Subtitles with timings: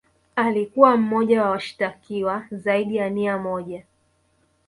[0.35, 3.83] Alikuwa mmoja wa washitakiwa zaidi ya nia moja